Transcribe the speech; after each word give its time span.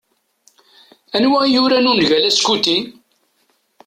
Anwa 1.15 1.39
i 1.45 1.53
yuran 1.53 1.89
ungal 1.91 2.23
Askuti? 2.29 2.75